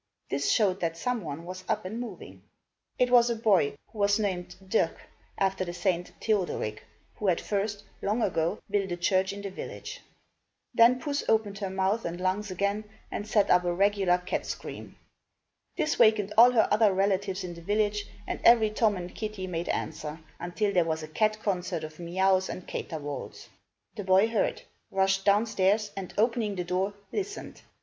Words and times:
This 0.31 0.49
showed 0.49 0.79
that 0.79 0.97
some 0.97 1.23
one 1.23 1.45
was 1.45 1.63
up 1.69 1.85
and 1.85 1.99
moving. 1.99 2.41
It 2.97 3.11
was 3.11 3.29
a 3.29 3.35
boy, 3.35 3.75
who 3.91 3.99
was 3.99 4.17
named 4.17 4.55
Dirck, 4.67 4.97
after 5.37 5.63
the 5.63 5.73
saint 5.75 6.11
Theodoric, 6.19 6.81
who 7.17 7.27
had 7.27 7.39
first, 7.39 7.83
long 8.01 8.23
ago, 8.23 8.57
built 8.67 8.91
a 8.91 8.97
church 8.97 9.31
in 9.31 9.43
the 9.43 9.51
village. 9.51 10.01
Then 10.73 10.99
Puss 10.99 11.23
opened 11.29 11.59
her 11.59 11.69
mouth 11.69 12.03
and 12.03 12.19
lungs 12.19 12.49
again 12.49 12.85
and 13.11 13.27
set 13.27 13.51
up 13.51 13.63
a 13.63 13.71
regular 13.71 14.17
cat 14.17 14.47
scream. 14.47 14.95
This 15.77 15.99
wakened 15.99 16.33
all 16.35 16.49
her 16.49 16.67
other 16.71 16.91
relatives 16.91 17.43
in 17.43 17.53
the 17.53 17.61
village 17.61 18.07
and 18.25 18.39
every 18.43 18.71
Tom 18.71 18.97
and 18.97 19.13
Kitty 19.13 19.45
made 19.45 19.69
answer, 19.69 20.19
until 20.39 20.73
there 20.73 20.83
was 20.85 21.03
a 21.03 21.07
cat 21.07 21.37
concert 21.43 21.83
of 21.83 21.99
meouws 21.99 22.49
and 22.49 22.65
caterwauls. 22.67 23.49
The 23.95 24.03
boy 24.03 24.29
heard, 24.29 24.63
rushed 24.89 25.25
down 25.25 25.45
stairs, 25.45 25.91
and, 25.95 26.11
opening 26.17 26.55
the 26.55 26.63
door, 26.63 26.95
listened. 27.13 27.61